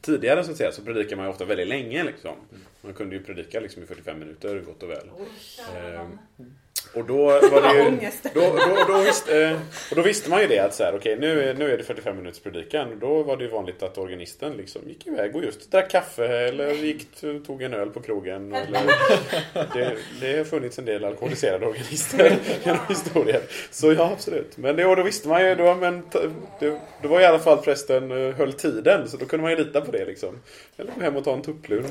tidigare 0.00 0.44
så 0.44 0.50
att 0.50 0.56
säga, 0.56 0.72
så 0.72 0.82
predikar 0.82 1.16
man 1.16 1.24
ju 1.24 1.30
ofta 1.30 1.44
väldigt 1.44 1.68
länge 1.68 2.04
liksom. 2.04 2.36
Man 2.80 2.94
kunde 2.94 3.16
ju 3.16 3.22
predika 3.22 3.60
liksom 3.60 3.82
i 3.82 3.86
45 3.86 4.18
minuter 4.18 4.60
gott 4.60 4.82
och 4.82 4.90
väl. 4.90 5.10
Eh, 5.76 6.08
och 6.94 7.04
då 7.04 7.24
var 7.24 7.74
det 7.74 7.82
ju... 7.82 7.90
Då, 8.34 8.40
då, 8.40 8.92
då, 8.94 8.98
visste, 9.00 9.42
eh, 9.44 9.56
och 9.90 9.96
då 9.96 10.02
visste 10.02 10.30
man 10.30 10.40
ju 10.40 10.46
det 10.46 10.58
att 10.58 10.74
så 10.74 10.84
här, 10.84 10.94
okej 10.96 11.16
nu, 11.20 11.42
är- 11.42 11.54
nu 11.54 11.72
är 11.72 11.78
det 11.78 11.84
45 11.84 12.16
minuters 12.16 12.40
predikan. 12.40 12.98
Då 13.00 13.22
var 13.22 13.36
det 13.36 13.44
ju 13.44 13.50
vanligt 13.50 13.82
att 13.82 13.98
organisten 13.98 14.52
liksom 14.52 14.82
gick 14.88 15.06
iväg 15.06 15.36
och 15.36 15.44
just 15.44 15.70
drack 15.70 15.90
kaffe 15.90 16.26
eller 16.26 16.70
gick, 16.72 17.06
tog 17.46 17.62
en 17.62 17.74
öl 17.74 17.90
på 17.90 18.00
krogen. 18.00 18.54
Eller, 18.54 18.80
det, 19.74 19.96
det 20.20 20.36
har 20.38 20.44
funnits 20.44 20.78
en 20.78 20.84
del 20.84 21.04
alkoholiserade 21.04 21.66
organister 21.66 22.36
genom 22.64 22.80
historien. 22.88 23.40
Så 23.70 23.92
ja, 23.92 24.10
absolut. 24.12 24.56
Men 24.56 24.76
det, 24.76 24.86
och 24.86 24.96
då 24.96 25.02
visste 25.02 25.28
man 25.28 25.44
ju, 25.48 25.54
då, 25.54 25.74
men, 25.74 26.02
det, 26.58 26.80
det 27.02 27.08
var 27.08 27.20
i 27.20 27.24
alla 27.24 27.38
fall 27.38 27.58
prästen 27.58 28.10
eh, 28.28 28.34
höll 28.34 28.52
tiden. 28.52 29.08
Så 29.08 29.16
då 29.16 29.26
kunde 29.26 29.42
man 29.42 29.50
ju 29.52 29.58
lita 29.58 29.80
på 29.80 29.92
det 29.92 30.04
liksom. 30.04 30.38
Eller 30.76 30.92
gå 30.92 31.00
hem 31.00 31.16
och 31.16 31.24
ta 31.24 31.32
en 31.34 31.42
tupplur 31.42 31.84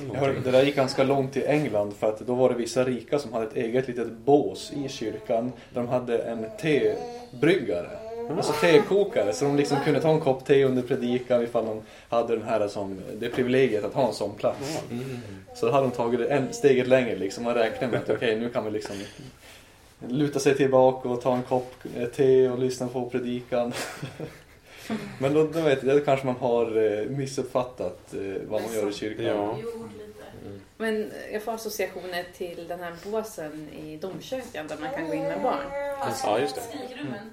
det 0.43 0.51
där 0.51 0.63
gick 0.63 0.75
ganska 0.75 1.03
långt 1.03 1.37
i 1.37 1.45
England 1.45 1.93
för 1.99 2.09
att 2.09 2.19
då 2.19 2.35
var 2.35 2.49
det 2.49 2.55
vissa 2.55 2.83
rika 2.83 3.19
som 3.19 3.33
hade 3.33 3.45
ett 3.45 3.55
eget 3.55 3.87
litet 3.87 4.11
bås 4.11 4.71
i 4.85 4.88
kyrkan. 4.89 5.51
Där 5.73 5.81
de 5.81 5.87
hade 5.87 6.17
en 6.17 6.45
tebryggare. 6.61 7.89
Alltså 8.37 8.53
tekokare. 8.53 9.33
Så 9.33 9.45
de 9.45 9.55
liksom 9.55 9.77
kunde 9.85 10.01
ta 10.01 10.09
en 10.09 10.19
kopp 10.19 10.45
te 10.45 10.63
under 10.63 10.81
predikan 10.81 11.43
ifall 11.43 11.65
de 11.65 11.81
hade 12.09 12.35
den 12.35 12.45
här 12.45 12.67
som, 12.67 12.97
det 13.19 13.29
privilegiet 13.29 13.83
att 13.83 13.93
ha 13.93 14.07
en 14.07 14.13
sån 14.13 14.35
plats. 14.35 14.83
Så 15.55 15.65
då 15.65 15.71
hade 15.71 15.87
de 15.87 15.91
tagit 15.91 16.19
det 16.19 16.27
en 16.27 16.53
steget 16.53 16.87
längre 16.87 17.15
liksom 17.15 17.47
och 17.47 17.55
räknat 17.55 17.91
med 17.91 17.99
att 17.99 18.09
okej 18.09 18.39
nu 18.39 18.49
kan 18.49 18.65
vi 18.65 18.71
liksom 18.71 18.95
luta 20.07 20.39
sig 20.39 20.55
tillbaka 20.55 21.09
och 21.09 21.21
ta 21.21 21.35
en 21.35 21.43
kopp 21.43 21.73
eh, 21.97 22.05
te 22.05 22.49
och 22.49 22.59
lyssna 22.59 22.87
på 22.87 23.09
predikan. 23.09 23.73
Men 25.19 25.33
då, 25.33 25.47
då 25.53 25.61
vet 25.61 25.83
jag, 25.83 25.97
då 25.97 26.05
kanske 26.05 26.25
man 26.25 26.35
har 26.35 26.77
eh, 26.77 27.05
missuppfattat 27.05 28.13
eh, 28.13 28.41
vad 28.47 28.61
man 28.61 28.73
gör 28.73 28.89
i 28.89 28.93
kyrkan. 28.93 29.25
Ja. 29.25 29.57
Lite. 30.43 30.59
Men 30.77 31.11
jag 31.31 31.43
får 31.43 31.53
associationer 31.53 32.25
till 32.33 32.67
den 32.67 32.79
här 32.79 32.93
båsen 33.11 33.69
i 33.69 33.97
domkyrkan 33.97 34.67
där 34.67 34.77
man 34.77 34.89
kan 34.93 35.07
gå 35.07 35.13
in 35.13 35.21
med 35.23 35.41
barn. 35.41 35.65
Ja, 36.23 36.39
just 36.39 36.55
det. 36.55 36.61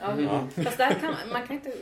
Ja, 0.00 0.20
Ja. 0.20 0.62
Fast 0.64 0.78
där 0.78 0.90
kan 0.94 1.04
man, 1.10 1.32
man 1.32 1.46
kan 1.46 1.56
inte... 1.56 1.72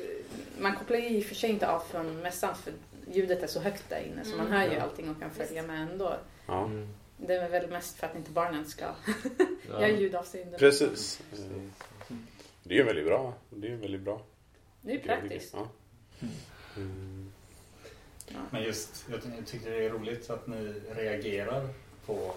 Man 0.58 0.76
kopplar 0.76 0.96
ju 0.96 1.08
i 1.08 1.20
och 1.20 1.24
för 1.24 1.34
sig 1.34 1.50
inte 1.50 1.68
av 1.68 1.80
från 1.80 2.20
mässan 2.20 2.54
för 2.54 2.72
ljudet 3.12 3.42
är 3.42 3.46
så 3.46 3.60
högt 3.60 3.88
där 3.88 4.00
inne 4.12 4.24
så 4.24 4.36
man 4.36 4.52
hör 4.52 4.70
ju 4.72 4.78
allting 4.78 5.10
och 5.10 5.20
kan 5.20 5.30
följa 5.30 5.62
med 5.62 5.82
ändå. 5.82 6.16
Ja. 6.46 6.70
Det 7.16 7.34
är 7.34 7.48
väl 7.48 7.70
mest 7.70 7.96
för 7.96 8.06
att 8.06 8.16
inte 8.16 8.30
barnen 8.30 8.64
ska 8.66 8.84
Ja. 9.70 9.80
göra 9.80 9.88
ljudavseende. 9.88 10.58
Precis. 10.58 11.20
Eh, 11.32 11.38
Det 12.62 12.74
är 12.74 12.78
ju 12.78 12.84
väldigt 12.84 13.06
bra. 13.06 13.34
Det 13.50 13.66
är 13.66 13.70
ju 13.70 13.76
väldigt 13.76 14.00
bra. 14.00 14.20
Det 14.80 14.90
är 14.90 14.94
ju 14.94 15.00
praktiskt. 15.02 15.54
Ja. 15.54 15.68
Mm. 16.76 17.23
Men 18.50 18.62
just, 18.62 19.04
jag 19.10 19.22
ty- 19.22 19.28
jag 19.36 19.46
tyckte 19.46 19.70
det 19.70 19.84
är 19.84 19.90
roligt 19.90 20.30
att 20.30 20.46
ni 20.46 20.74
reagerar 20.96 21.68
på 22.06 22.32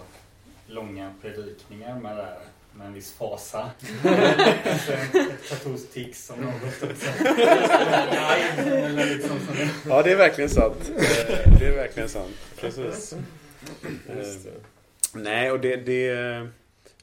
långa 0.66 1.14
predikningar 1.22 2.00
med, 2.00 2.16
det 2.16 2.22
här, 2.22 2.38
med 2.74 2.86
en 2.86 2.94
viss 2.94 3.12
fasa. 3.12 3.70
Ett 4.04 5.48
katolskt 5.48 5.92
tics 5.92 6.26
som 6.26 6.40
något. 6.40 6.52
Ja, 9.88 10.02
det 10.02 10.12
är 10.12 10.16
verkligen 10.16 10.50
sant. 10.50 10.90
Det 11.58 11.66
är 11.66 11.76
verkligen 11.76 12.08
sant. 12.08 12.36
Precis. 12.56 13.12
Eh, 14.08 14.52
Nej, 15.14 15.50
och 15.50 15.60
det... 15.60 15.76
det, 15.76 16.10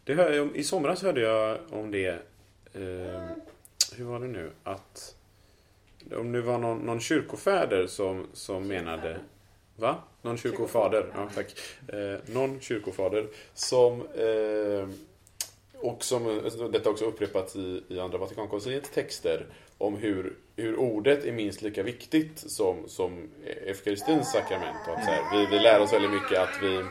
det 0.04 0.14
hör 0.14 0.32
jag, 0.34 0.56
I 0.56 0.64
somras 0.64 1.02
hörde 1.02 1.22
jag 1.22 1.58
om 1.72 1.92
det. 1.92 2.08
Eh, 2.74 3.26
hur 3.96 4.06
var 4.06 4.20
det 4.20 4.28
nu? 4.28 4.52
Att... 4.64 5.16
Om 6.16 6.32
det 6.32 6.42
var 6.42 6.58
någon, 6.58 6.78
någon 6.78 7.00
kyrkofäder 7.00 7.88
som, 7.88 8.28
som 8.34 8.68
menade... 8.68 9.20
Va? 9.76 9.96
Någon 10.22 10.38
kyrkofader? 10.38 11.12
Ja, 11.16 11.30
tack. 11.36 11.46
Eh, 11.88 12.34
någon 12.34 12.60
kyrkofader 12.60 13.28
som... 13.54 14.02
Eh, 14.02 14.90
och 15.80 16.04
som 16.04 16.42
detta 16.72 16.90
också 16.90 17.06
upprepats 17.06 17.56
i, 17.56 17.84
i 17.88 18.00
Andra 18.00 18.18
Vatikankonciliets 18.18 18.90
texter 18.90 19.46
om 19.78 19.96
hur, 19.96 20.34
hur 20.56 20.76
ordet 20.76 21.26
är 21.26 21.32
minst 21.32 21.62
lika 21.62 21.84
viktigt 21.84 22.40
som, 22.40 22.78
som 22.88 23.30
eukaristins 23.66 24.32
sakrament. 24.32 24.88
Och 24.88 24.94
att 24.94 25.06
så 25.06 25.12
här, 25.12 25.38
vi, 25.38 25.46
vi 25.58 25.64
lär 25.64 25.80
oss 25.80 25.94
väldigt 25.94 26.12
mycket 26.12 26.40
att 26.40 26.60
vi 26.62 26.84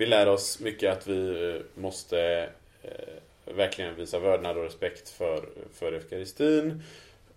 vi 0.00 0.06
lär 0.06 0.28
oss 0.28 0.60
mycket 0.60 0.92
att 0.92 1.06
vi 1.06 1.52
eh, 1.54 1.80
måste 1.82 2.48
eh, 2.82 3.54
verkligen 3.54 3.96
visa 3.96 4.18
vördnad 4.18 4.56
och 4.56 4.62
respekt 4.62 5.08
för, 5.08 5.48
för 5.74 5.92
eukaristin. 5.92 6.82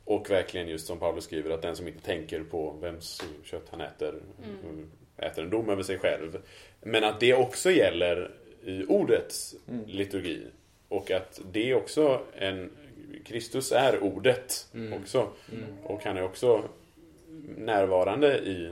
Och 0.06 0.30
verkligen 0.30 0.68
just 0.68 0.88
som 0.88 1.00
Paulus 1.00 1.24
skriver 1.24 1.52
att 1.52 1.62
den 1.62 1.76
som 1.76 1.88
inte 1.88 2.04
tänker 2.04 2.44
på 2.44 2.72
vems 2.82 3.22
kött 3.44 3.68
han 3.72 3.82
äter 3.82 4.16
eh, 4.44 5.28
äter 5.28 5.44
en 5.44 5.50
dom 5.50 5.70
över 5.70 5.84
sig 5.84 6.00
själv. 6.00 6.38
Men 6.82 7.04
att 7.04 7.20
det 7.20 7.34
också 7.34 7.72
gäller 7.72 8.32
i 8.64 8.86
ordets 8.86 9.56
Mm. 9.68 9.86
liturgi. 9.88 10.42
Och 10.88 11.12
att 11.12 11.42
det 11.52 11.70
är 11.72 11.76
också 11.76 12.22
en... 12.36 12.72
Kristus 13.26 13.72
är 13.72 14.04
ordet 14.04 14.68
Mm. 14.74 14.94
också. 15.02 15.30
Mm. 15.52 15.64
Och 15.84 16.04
han 16.04 16.18
är 16.18 16.24
också 16.24 16.64
närvarande 17.58 18.38
i, 18.38 18.72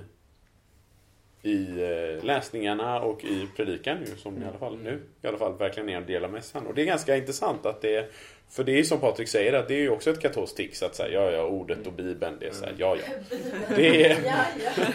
i 1.41 1.63
eh, 1.81 2.23
läsningarna 2.25 3.01
och 3.01 3.23
i 3.23 3.47
predikan 3.55 3.97
nu, 3.99 4.05
som 4.05 4.41
i 4.41 4.45
alla 4.45 4.57
fall 4.57 4.77
nu 4.77 5.01
i 5.21 5.27
alla 5.27 5.37
fall 5.37 5.57
verkligen 5.57 5.89
är 5.89 5.97
en 5.97 6.05
del 6.05 6.25
av 6.25 6.31
mässan. 6.31 6.67
Och 6.67 6.73
det 6.73 6.81
är 6.81 6.85
ganska 6.85 7.17
intressant 7.17 7.65
att 7.65 7.81
det 7.81 8.11
för 8.51 8.63
det 8.63 8.79
är 8.79 8.83
som 8.83 8.99
Patrik 8.99 9.27
säger, 9.27 9.53
att 9.53 9.67
det 9.67 9.73
är 9.73 9.79
ju 9.79 9.89
också 9.89 10.09
ett 10.09 10.19
katolskt 10.19 10.57
tics 10.57 10.83
att 10.83 10.95
säga 10.95 11.23
ja, 11.23 11.31
ja, 11.31 11.43
ordet 11.43 11.87
och 11.87 11.93
bibeln, 11.93 12.37
det 12.39 12.47
är 12.47 12.51
så 12.51 12.65
här, 12.65 12.75
ja, 12.77 12.95
ja. 12.95 13.35
Det 13.75 14.05
är, 14.05 14.23
Ja, 14.25 14.45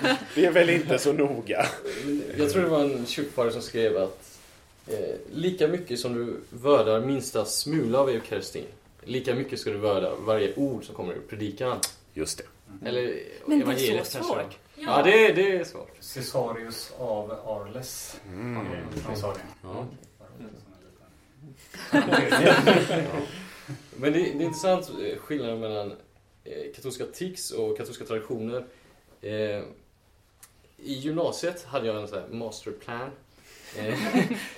ja. 0.03 0.17
det 0.35 0.45
är 0.47 0.51
väl 0.51 0.71
inte 0.71 0.99
så 0.99 1.13
noga. 1.13 1.67
Jag 2.37 2.51
tror 2.51 2.63
det 2.63 2.69
var 2.69 2.81
en 2.81 3.07
kyrkfader 3.07 3.51
som 3.51 3.63
skrev 3.63 3.97
att 3.97 4.39
eh, 4.87 5.15
lika 5.33 5.69
mycket 5.69 5.99
som 5.99 6.15
du 6.15 6.41
vördar 6.51 7.01
minsta 7.01 7.45
smula 7.45 7.99
av 7.99 8.09
eukaristin, 8.09 8.65
lika 9.05 9.35
mycket 9.35 9.61
ska 9.61 9.71
du 9.71 9.79
vörda 9.79 10.15
varje 10.15 10.55
ord 10.55 10.85
som 10.85 10.95
kommer 10.95 11.13
ur 11.13 11.23
predikan. 11.29 11.79
Just 12.15 12.39
det. 12.39 12.45
Eller 12.89 13.19
Men 13.47 13.59
det 13.59 13.89
är 13.89 14.05
så 14.05 14.23
svårt. 14.23 14.59
Ja, 14.75 15.03
det, 15.03 15.33
det 15.33 15.57
är 15.57 15.65
svårt. 15.65 15.97
Cesarius 16.01 16.93
av 16.99 17.31
Arles. 17.31 18.21
Mm. 18.33 18.67
Sa 19.17 19.33
det. 19.33 19.41
Ja. 19.63 19.87
Men 23.99 24.13
det, 24.13 24.19
det 24.19 24.25
är 24.25 24.43
intressant 24.43 24.89
eh, 24.89 25.19
skillnaden 25.19 25.61
mellan 25.61 25.93
eh, 26.45 26.75
katolska 26.75 27.05
tics 27.07 27.51
och 27.51 27.77
katolska 27.77 28.05
traditioner. 28.05 28.65
Eh, 29.23 29.63
I 30.77 30.93
gymnasiet 30.93 31.65
hade 31.65 31.87
jag 31.87 31.97
en 31.97 32.09
sån 32.09 32.19
här 32.19 32.29
masterplan. 32.29 33.11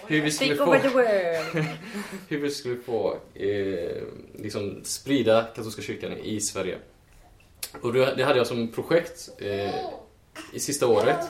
Hur 0.07 0.23
vi 0.23 0.31
skulle 0.31 0.57
få... 0.57 0.75
hur 2.29 2.39
vi 2.39 2.51
skulle 2.51 2.77
få 2.77 3.19
eh, 3.35 4.03
liksom 4.35 4.81
sprida 4.85 5.45
katolska 5.57 5.83
kyrkan 5.83 6.13
i 6.13 6.41
Sverige. 6.41 6.79
Och 7.81 7.93
det 7.93 8.25
hade 8.25 8.39
jag 8.39 8.47
som 8.47 8.69
projekt 8.69 9.31
eh, 9.39 9.75
i 10.53 10.61
sista 10.61 10.87
året. 10.87 11.29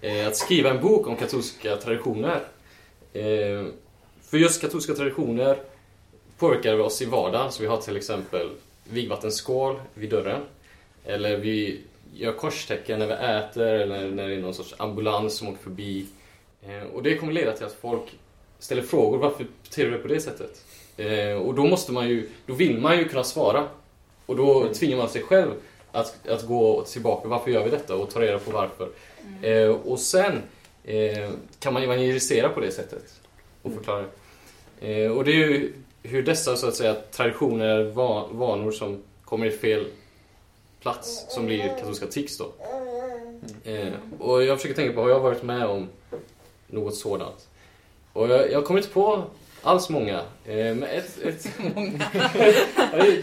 Eh, 0.00 0.26
att 0.26 0.36
skriva 0.36 0.70
en 0.70 0.80
bok 0.80 1.06
om 1.06 1.16
katolska 1.16 1.76
traditioner. 1.76 2.40
För 4.22 4.36
just 4.38 4.60
katolska 4.60 4.94
traditioner 4.94 5.58
påverkar 6.40 6.78
oss 6.78 7.02
i 7.02 7.04
vardagen. 7.04 7.52
Så 7.52 7.62
vi 7.62 7.68
har 7.68 7.76
till 7.76 7.96
exempel 7.96 8.50
vigvattenskål 8.84 9.80
vid 9.94 10.10
dörren. 10.10 10.42
Eller 11.04 11.36
vi 11.36 11.80
gör 12.14 12.32
korstecken 12.32 12.98
när 12.98 13.06
vi 13.06 13.12
äter 13.12 13.66
eller 13.66 14.10
när 14.10 14.28
det 14.28 14.34
är 14.34 14.38
någon 14.38 14.54
sorts 14.54 14.74
ambulans 14.78 15.34
som 15.34 15.48
åker 15.48 15.62
förbi. 15.62 16.06
Eh, 16.62 16.82
och 16.94 17.02
det 17.02 17.16
kommer 17.16 17.32
leda 17.32 17.52
till 17.52 17.66
att 17.66 17.76
folk 17.80 18.02
ställer 18.58 18.82
frågor. 18.82 19.18
Varför 19.18 19.46
beter 19.62 19.84
du 19.84 19.90
dig 19.90 20.00
på 20.00 20.08
det 20.08 20.20
sättet? 20.20 20.64
Eh, 20.96 21.32
och 21.32 21.54
då 21.54 21.66
måste 21.66 21.92
man 21.92 22.08
ju, 22.08 22.28
då 22.46 22.54
vill 22.54 22.78
man 22.78 22.98
ju 22.98 23.08
kunna 23.08 23.24
svara. 23.24 23.68
Och 24.26 24.36
då 24.36 24.74
tvingar 24.74 24.96
man 24.96 25.08
sig 25.08 25.22
själv 25.22 25.50
att, 25.92 26.28
att 26.28 26.46
gå 26.46 26.82
tillbaka. 26.82 27.28
Varför 27.28 27.50
gör 27.50 27.64
vi 27.64 27.70
detta? 27.70 27.94
Och 27.94 28.10
ta 28.10 28.20
reda 28.20 28.38
på 28.38 28.50
varför. 28.50 28.88
Eh, 29.42 29.68
och 29.68 29.98
sen 29.98 30.42
kan 31.58 31.74
man 31.74 31.82
evangelisera 31.82 32.48
på 32.48 32.60
det 32.60 32.70
sättet. 32.70 33.20
Och 33.62 33.72
förklara. 33.72 34.04
Eh, 34.80 35.10
och 35.10 35.24
det 35.24 35.30
är 35.30 35.36
ju 35.36 35.72
hur 36.02 36.22
dessa 36.22 36.56
så 36.56 36.68
att 36.68 36.74
säga 36.74 36.96
traditioner, 37.10 37.82
va, 37.82 38.28
vanor 38.32 38.70
som 38.70 39.02
kommer 39.24 39.46
i 39.46 39.50
fel 39.50 39.86
plats 40.80 41.26
som 41.28 41.46
blir 41.46 41.68
katolska 41.68 42.06
tics 42.06 42.38
då. 42.38 42.52
Eh, 43.64 43.92
och 44.18 44.44
jag 44.44 44.58
försöker 44.58 44.74
tänka 44.74 44.94
på, 44.94 45.02
har 45.02 45.08
jag 45.08 45.20
varit 45.20 45.42
med 45.42 45.66
om 45.66 45.88
något 46.66 46.94
sådant? 46.94 47.48
Och 48.12 48.28
jag, 48.28 48.52
jag 48.52 48.64
kommer 48.64 48.80
inte 48.80 48.92
på 48.92 49.24
alls 49.62 49.88
många. 49.88 50.18
Eh, 50.44 50.74
men 50.74 50.82
ett... 50.82 51.18
ett 51.18 51.48
Många. 51.74 52.10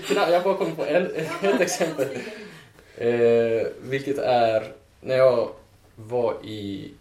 jag 0.10 0.32
har 0.32 0.44
bara 0.44 0.58
kommit 0.58 0.76
på 0.76 0.86
en, 0.86 1.16
ett 1.42 1.62
exempel. 1.62 2.08
Eh, 2.96 3.68
vilket 3.82 4.18
är 4.18 4.74
när 5.02 5.18
jag 5.18 5.50
var 5.96 6.34
i 6.46 6.92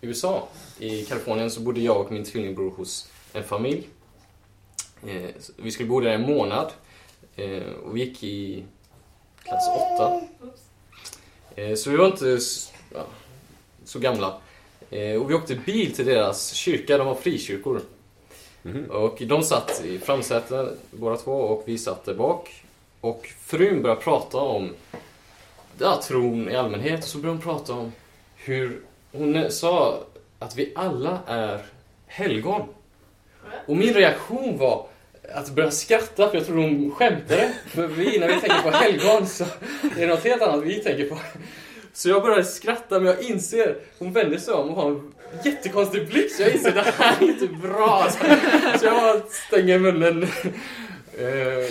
USA, 0.00 0.48
i 0.78 1.04
Kalifornien, 1.04 1.50
så 1.50 1.60
bodde 1.60 1.80
jag 1.80 2.00
och 2.00 2.12
min 2.12 2.24
tvillingbror 2.24 2.70
hos 2.70 3.08
en 3.32 3.44
familj. 3.44 3.88
Eh, 5.08 5.30
så 5.40 5.52
vi 5.56 5.70
skulle 5.70 5.88
bo 5.88 6.00
där 6.00 6.10
en 6.10 6.22
månad. 6.22 6.72
Eh, 7.36 7.62
och 7.84 7.96
vi 7.96 8.00
gick 8.04 8.22
i 8.22 8.64
klass 9.44 9.68
8. 9.96 10.20
Eh, 11.56 11.74
så 11.74 11.90
vi 11.90 11.96
var 11.96 12.06
inte 12.06 12.32
s- 12.32 12.72
ja, 12.94 13.04
så 13.84 13.98
gamla. 13.98 14.38
Eh, 14.90 15.22
och 15.22 15.30
vi 15.30 15.34
åkte 15.34 15.54
bil 15.54 15.94
till 15.94 16.06
deras 16.06 16.52
kyrka, 16.52 16.98
de 16.98 17.06
var 17.06 17.14
frikyrkor. 17.14 17.80
Mhm. 18.62 18.84
Och 18.90 19.22
de 19.26 19.42
satt 19.42 19.84
i 19.84 19.98
framsätet 19.98 20.78
båda 20.90 21.16
två 21.16 21.32
och 21.32 21.62
vi 21.66 21.78
satt 21.78 22.04
där 22.04 22.14
bak. 22.14 22.64
Och 23.00 23.26
frun 23.40 23.82
började 23.82 24.00
prata 24.00 24.38
om 24.38 24.74
ja, 25.78 26.00
tron 26.02 26.50
i 26.50 26.56
allmänhet 26.56 27.02
och 27.02 27.08
så 27.08 27.18
började 27.18 27.36
hon 27.36 27.42
prata 27.42 27.72
om 27.72 27.92
hur 28.36 28.80
hon 29.12 29.50
sa 29.50 29.98
att 30.38 30.56
vi 30.56 30.72
alla 30.74 31.18
är 31.26 31.66
helgon. 32.06 32.62
Och 33.66 33.76
min 33.76 33.94
reaktion 33.94 34.58
var 34.58 34.86
att 35.32 35.50
börja 35.50 35.70
skratta 35.70 36.28
för 36.30 36.38
jag 36.38 36.46
tror 36.46 36.56
hon 36.56 36.90
skämtade. 36.90 37.52
För 37.66 37.86
vi, 37.86 38.18
när 38.18 38.28
vi 38.28 38.40
tänker 38.40 38.62
på 38.62 38.70
helgon 38.70 39.26
så 39.26 39.44
är 39.96 40.00
det 40.00 40.06
något 40.06 40.24
helt 40.24 40.42
annat 40.42 40.64
vi 40.64 40.74
tänker 40.74 41.08
på. 41.08 41.18
Så 41.92 42.08
jag 42.08 42.22
började 42.22 42.44
skratta 42.44 43.00
men 43.00 43.06
jag 43.06 43.22
inser, 43.22 43.76
hon 43.98 44.12
vände 44.12 44.40
sig 44.40 44.54
om 44.54 44.70
och 44.70 44.82
har 44.82 44.90
en 44.90 45.14
jättekonstig 45.44 46.08
blick 46.08 46.32
så 46.32 46.42
jag 46.42 46.52
inser 46.52 46.72
det 46.72 46.94
här 46.98 47.16
är 47.20 47.28
inte 47.28 47.46
bra. 47.46 48.08
Så, 48.78 48.86
jag 48.86 48.94
bara 48.94 49.22
stänger 49.30 49.78
munnen. 49.78 50.22
Eh, 51.18 51.70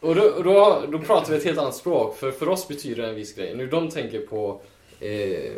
och 0.00 0.14
då, 0.14 0.42
då, 0.44 0.84
då 0.92 0.98
pratar 0.98 1.32
vi 1.32 1.38
ett 1.38 1.44
helt 1.44 1.58
annat 1.58 1.74
språk 1.74 2.18
för 2.18 2.30
för 2.30 2.48
oss 2.48 2.68
betyder 2.68 3.02
det 3.02 3.08
en 3.08 3.14
viss 3.14 3.34
grej. 3.34 3.54
Nu 3.56 3.66
de 3.66 3.90
tänker 3.90 4.20
på 4.20 4.60
eh, 5.00 5.52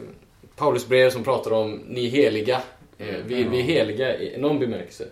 Paulus 0.56 0.88
brev 0.88 1.11
som 1.11 1.25
pratar 1.25 1.52
om 1.52 1.80
ni 1.88 2.06
heliga. 2.06 2.62
Eh, 3.00 3.16
vi, 3.26 3.45
vi 3.45 3.59
är 3.59 3.62
heliga 3.62 4.19
i 4.19 4.38
någon 4.40 4.59
bemärkelse. 4.59 5.09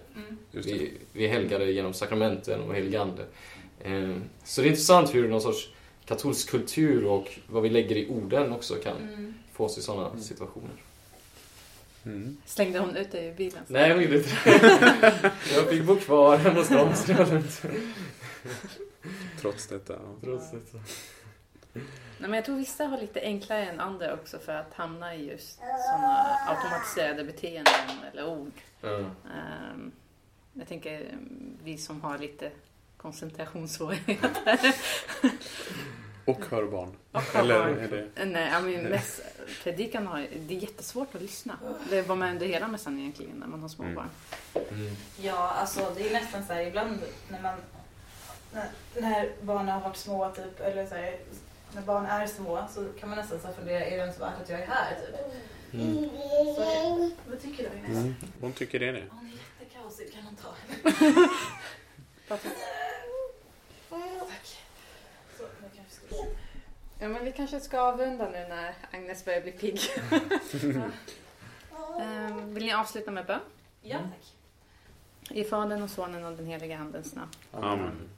Det. 0.52 0.58
Vi, 0.66 0.92
vi 1.12 1.24
är 1.24 1.28
helgade 1.28 1.72
genom 1.72 1.92
sakramenten 1.94 2.60
och 2.60 2.74
heligande. 2.74 3.22
Eh, 3.80 4.16
så 4.44 4.60
det 4.60 4.66
är 4.66 4.70
intressant 4.70 5.14
hur 5.14 5.28
någon 5.28 5.40
sorts 5.40 5.68
katolsk 6.04 6.50
kultur 6.50 7.04
och 7.06 7.38
vad 7.46 7.62
vi 7.62 7.70
lägger 7.70 7.96
i 7.96 8.08
orden 8.08 8.52
också 8.52 8.74
kan 8.74 8.96
Mm. 8.96 9.34
få 9.52 9.64
oss 9.64 9.78
i 9.78 9.82
sådana 9.82 10.18
situationer. 10.20 10.70
Mm. 12.04 12.36
Slängde 12.46 12.78
hon 12.78 12.96
ut 12.96 13.12
dig 13.12 13.26
ur 13.26 13.34
bilen? 13.34 13.62
Nej, 13.66 13.92
hon 13.92 14.02
gjorde 14.02 14.16
inte 14.16 14.28
det. 14.44 15.32
Jag 15.54 15.68
fick 15.70 15.82
bo 15.84 15.96
kvar 15.96 16.36
hemma 16.36 16.58
hos 16.58 16.68
dem, 16.68 16.94
så 16.94 17.06
det 17.12 17.18
var 17.18 17.26
lugnt. 17.26 17.62
Trots 19.40 19.66
detta. 19.66 19.92
ja. 19.92 20.16
Trots 20.24 20.50
detta. 20.50 20.78
Nej, 22.20 22.30
men 22.30 22.32
jag 22.34 22.44
tror 22.44 22.56
vissa 22.56 22.84
har 22.84 22.98
lite 22.98 23.20
enklare 23.20 23.64
än 23.66 23.80
andra 23.80 24.14
också 24.14 24.38
för 24.38 24.52
att 24.54 24.74
hamna 24.74 25.14
i 25.14 25.30
just 25.30 25.58
sådana 25.58 26.36
automatiserade 26.48 27.24
beteenden 27.24 27.74
eller 28.12 28.26
ord. 28.26 28.52
Ja. 28.80 28.98
Ehm, 28.98 29.92
jag 30.52 30.68
tänker 30.68 31.00
mm, 31.00 31.56
vi 31.64 31.78
som 31.78 32.00
har 32.02 32.18
lite 32.18 32.50
koncentrationssvårigheter. 32.96 34.58
Och 36.24 36.40
hör 36.50 36.64
barn. 36.64 36.96
Och 37.12 37.22
har 37.22 37.40
Eller 37.40 37.58
barn. 37.58 37.78
är 37.78 37.88
det... 37.88 38.24
Nej, 38.24 38.48
I 38.48 38.62
mean, 38.62 38.84
mest, 38.90 39.20
predikan 39.64 40.06
har, 40.06 40.26
det 40.46 40.54
är 40.56 40.58
jättesvårt 40.60 41.14
att 41.14 41.22
lyssna. 41.22 41.58
Det 41.90 42.02
var 42.02 42.16
med 42.16 42.30
under 42.32 42.46
hela 42.46 42.68
mässan 42.68 42.98
egentligen 42.98 43.36
när 43.36 43.46
man 43.46 43.60
har 43.62 43.68
små 43.68 43.84
Mm. 43.84 43.94
barn. 43.94 44.08
Mm. 44.70 44.96
Ja, 45.20 45.48
alltså 45.50 45.92
det 45.96 46.08
är 46.08 46.12
nästan 46.12 46.46
så 46.46 46.52
här 46.52 46.60
ibland 46.62 46.98
när 47.28 47.40
man 47.42 47.54
när, 48.52 48.68
när 49.00 49.30
barnen 49.42 49.68
har 49.74 49.80
varit 49.80 49.96
små 49.96 50.30
typ, 50.30 50.60
eller 50.60 50.86
så 50.86 50.94
här, 50.94 51.16
när 51.74 51.82
barn 51.82 52.06
är 52.06 52.26
små 52.26 52.66
så 52.70 52.88
kan 53.00 53.08
man 53.08 53.18
nästan 53.18 53.40
så 53.40 53.48
fundera, 53.48 53.84
är 53.84 53.90
det 53.90 53.96
ens 53.96 54.20
värt 54.20 54.40
att 54.42 54.48
jag 54.48 54.60
är 54.60 54.66
här 54.66 54.94
typ? 54.94 55.14
Mm. 55.72 56.10
Så 56.54 56.60
det, 56.60 57.10
vad 57.30 57.40
tycker 57.40 57.62
du 57.62 57.70
Agnes? 57.70 57.98
Mm. 57.98 58.14
Hon 58.40 58.52
tycker 58.52 58.78
det 58.80 58.88
är 58.88 58.92
det. 58.92 59.04
Hon 59.10 59.26
är 59.26 59.32
jättekaosig, 59.32 60.12
kan 60.12 60.22
hon 60.22 60.36
ta 60.36 60.48
henne? 60.68 61.28
Tack. 62.28 62.40
Så, 65.38 65.42
nu 65.42 65.68
kanske 65.76 65.94
ska 65.94 66.06
vi 66.08 66.36
Ja, 67.00 67.08
men 67.08 67.24
vi 67.24 67.32
kanske 67.32 67.60
ska 67.60 67.80
avrunda 67.80 68.30
nu 68.30 68.46
när 68.48 68.74
Agnes 68.90 69.24
börjar 69.24 69.40
bli 69.40 69.52
pigg. 69.52 69.80
Ehm, 72.00 72.54
vill 72.54 72.64
ni 72.64 72.72
avsluta 72.72 73.10
med 73.10 73.26
bön? 73.26 73.40
Ja, 73.82 73.98
tack. 73.98 74.34
I 75.30 75.44
Fadern 75.44 75.82
och 75.82 75.90
Sonen 75.90 76.24
och 76.24 76.32
den 76.32 76.46
heliga 76.46 76.78
Andens 76.78 77.14
namn. 77.14 77.30
Amen. 77.52 78.08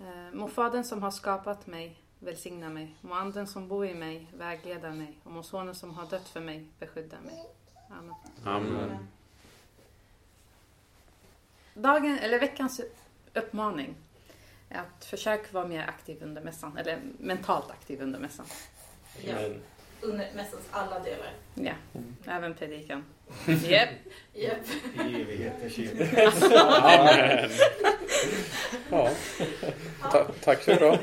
Eh, 0.00 0.32
må 0.32 0.48
Fadern 0.48 0.84
som 0.84 1.02
har 1.02 1.10
skapat 1.10 1.66
mig 1.66 1.96
välsigna 2.20 2.68
mig. 2.68 2.96
Må 3.00 3.14
Anden 3.14 3.46
som 3.46 3.68
bor 3.68 3.86
i 3.86 3.94
mig 3.94 4.26
vägleda 4.36 4.90
mig. 4.90 5.18
Och 5.24 5.32
må 5.32 5.42
Sonen 5.42 5.74
som 5.74 5.94
har 5.94 6.06
dött 6.06 6.28
för 6.28 6.40
mig 6.40 6.66
beskydda 6.78 7.20
mig. 7.20 7.44
Amen. 7.90 8.14
Amen. 8.44 9.08
Dagen, 11.74 12.18
eller 12.18 12.40
veckans 12.40 12.80
uppmaning 13.34 13.94
är 14.68 14.78
att 14.78 15.04
försök 15.04 15.52
vara 15.52 15.66
mer 15.66 15.86
aktiv 15.86 16.22
under 16.22 16.42
mässan. 16.42 16.76
Eller 16.76 17.00
mentalt 17.18 17.70
aktiv 17.70 18.00
under 18.02 18.18
mässan. 18.18 18.46
Ja. 19.24 19.48
Under 20.02 20.28
mässans 20.36 20.68
alla 20.70 20.98
delar. 20.98 21.32
Ja, 21.54 21.72
även 22.26 22.54
predikan. 22.54 23.04
Yep. 23.48 23.88
Japp. 24.34 24.58
I 24.94 25.22
evigheters 25.22 25.78
Amen. 25.78 27.50
Ja. 28.90 29.10
Ta 30.12 30.24
tack 30.40 30.62
så 30.62 30.74
bra. 30.74 30.98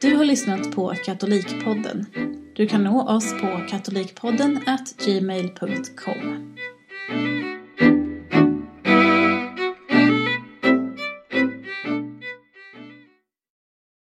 Du 0.00 0.14
har 0.14 0.24
lyssnat 0.24 0.72
på 0.72 0.94
Katolikpodden. 1.04 2.06
Du 2.56 2.66
kan 2.66 2.84
nå 2.84 3.08
oss 3.08 3.32
på 3.40 3.60
katolikpodden 3.70 4.60
at 4.66 4.94
gmail.com. 5.06 6.47